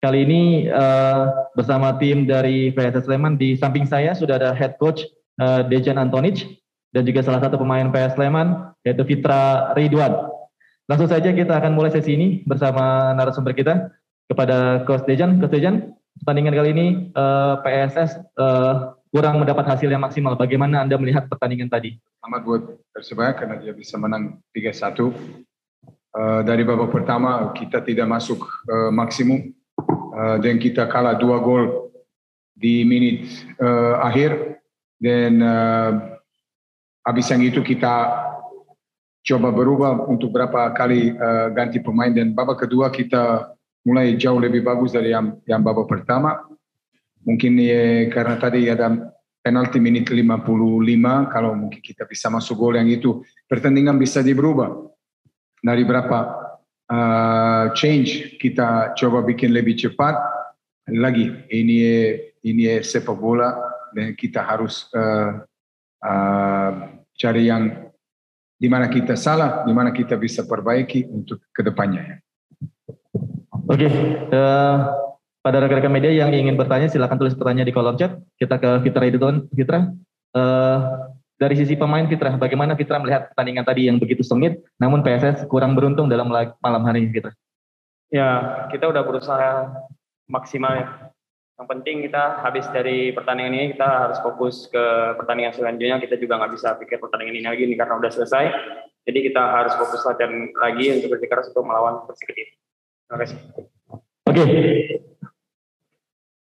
[0.00, 5.04] Kali ini uh, bersama tim dari PSS Sleman di samping saya sudah ada head coach
[5.36, 6.40] uh, Dejan Antonic
[6.96, 10.24] dan juga salah satu pemain PS Sleman yaitu Fitra Ridwan.
[10.88, 13.92] Langsung saja kita akan mulai sesi ini bersama narasumber kita
[14.24, 15.36] kepada Coach Dejan.
[15.36, 15.92] Coach Dejan,
[16.24, 20.32] pertandingan kali ini uh, PSS uh, kurang mendapat hasil yang maksimal.
[20.32, 22.00] Bagaimana Anda melihat pertandingan tadi?
[22.24, 22.62] Amat buat
[22.96, 25.12] Persebaya karena dia bisa menang 3-1.
[26.10, 29.59] Uh, dari babak pertama kita tidak masuk uh, maksimum
[30.12, 31.90] uh, dan kita kalah dua gol
[32.54, 34.60] di menit uh, akhir.
[35.00, 36.20] Dan uh,
[37.06, 38.28] habis yang itu kita
[39.24, 42.12] coba berubah untuk berapa kali uh, ganti pemain.
[42.12, 46.44] Dan babak kedua kita mulai jauh lebih bagus dari yang, yang babak pertama.
[47.24, 50.44] Mungkin ya, karena tadi ada penalti menit 55
[51.32, 53.24] kalau mungkin kita bisa masuk gol yang itu.
[53.48, 54.68] Pertandingan bisa diberubah.
[55.60, 56.18] Dari berapa
[56.90, 60.18] uh, change kita coba bikin lebih cepat
[60.90, 61.78] lagi ini
[62.42, 63.54] ini sepak bola
[63.94, 65.42] dan kita harus uh,
[66.04, 66.70] uh,
[67.14, 67.90] cari yang
[68.60, 72.20] di mana kita salah, di mana kita bisa perbaiki untuk ke depannya.
[73.70, 73.88] Oke, okay.
[73.88, 74.76] uh, eh,
[75.40, 78.20] pada rekan-rekan media yang ingin bertanya silakan tulis pertanyaan di kolom chat.
[78.36, 79.48] Kita ke Fitra Ridwan.
[79.48, 79.88] Fitra,
[80.36, 80.78] uh,
[81.40, 85.72] dari sisi pemain Fitra, bagaimana Fitra melihat pertandingan tadi yang begitu sengit, namun PSS kurang
[85.72, 86.28] beruntung dalam
[86.60, 87.32] malam hari ini Fitra?
[88.12, 89.72] Ya, kita udah berusaha
[90.28, 90.86] maksimal ya.
[91.56, 94.84] Yang penting kita habis dari pertandingan ini kita harus fokus ke
[95.16, 95.96] pertandingan selanjutnya.
[96.04, 98.44] Kita juga nggak bisa pikir pertandingan ini lagi ini karena udah selesai.
[99.08, 102.36] Jadi kita harus fokus latihan lagi untuk bersikeras untuk melawan Persik.
[102.36, 103.38] Terima kasih.
[104.28, 104.44] Oke.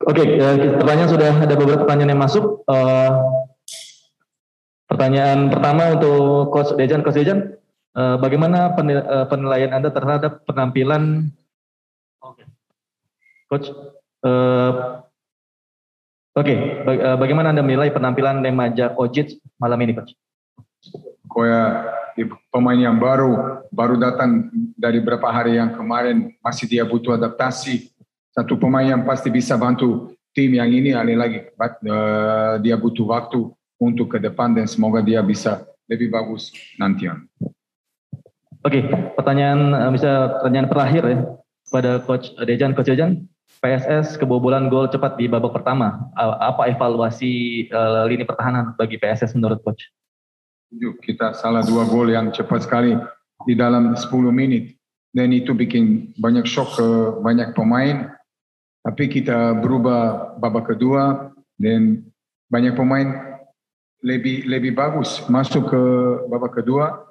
[0.00, 2.64] Oke, okay, eh, pertanyaan sudah ada beberapa pertanyaan yang masuk.
[2.64, 3.20] Uh,
[4.90, 7.06] pertanyaan pertama untuk Coach Dejan.
[7.06, 7.54] Coach Dejan,
[7.94, 8.74] uh, bagaimana
[9.30, 11.30] penilaian Anda terhadap penampilan
[13.46, 13.70] Coach
[14.20, 15.00] Uh,
[16.30, 16.58] Oke, okay.
[16.86, 20.14] Baga eh, bagaimana Anda menilai penampilan Nemaja Kojic malam ini, Coach?
[21.26, 21.90] Koya
[22.54, 24.46] pemain yang baru, baru datang
[24.78, 27.90] dari beberapa hari yang kemarin, masih dia butuh adaptasi.
[28.30, 34.12] Satu pemain yang pasti bisa bantu tim yang ini, lagi uh, dia butuh waktu untuk
[34.12, 37.08] ke depan dan semoga dia bisa lebih bagus nanti.
[37.08, 37.24] Oke,
[38.60, 38.82] okay.
[39.16, 41.18] pertanyaan bisa pertanyaan terakhir ya
[41.72, 43.24] pada Coach Dejan, Coach Dejan.
[43.60, 46.08] PSS kebobolan gol cepat di babak pertama.
[46.16, 49.84] Apa evaluasi uh, lini pertahanan bagi PSS menurut coach?
[51.04, 52.96] Kita salah dua gol yang cepat sekali
[53.44, 54.80] di dalam 10 menit.
[55.10, 56.88] Dan itu bikin banyak shock ke
[57.20, 58.08] banyak pemain.
[58.80, 62.06] Tapi kita berubah babak kedua dan
[62.48, 63.29] banyak pemain
[64.00, 65.82] lebih lebih bagus masuk ke
[66.32, 67.10] babak kedua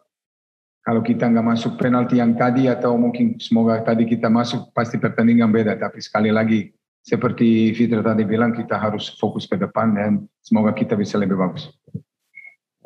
[0.90, 5.52] kalau kita nggak masuk penalti yang tadi atau mungkin semoga tadi kita masuk pasti pertandingan
[5.54, 5.78] beda.
[5.78, 6.74] Tapi sekali lagi
[7.06, 10.12] seperti Fitra tadi bilang kita harus fokus ke depan dan
[10.42, 11.70] semoga kita bisa lebih bagus.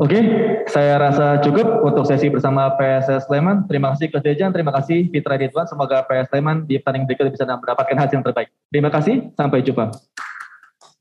[0.01, 0.19] Oke,
[0.67, 3.69] saya rasa cukup untuk sesi bersama PSS Sleman.
[3.69, 5.69] Terima kasih Coach Dejan, terima kasih Fitra Ridwan.
[5.69, 8.49] Semoga PS Sleman di pertandingan berikut bisa mendapatkan hasil yang terbaik.
[8.73, 9.93] Terima kasih, sampai jumpa.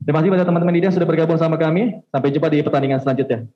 [0.02, 2.02] Terima kasih pada teman-teman media sudah bergabung sama kami.
[2.10, 3.46] Sampai jumpa di pertandingan selanjutnya.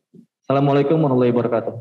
[0.47, 1.75] Assalamualaikum warahmatullahi wabarakatuh.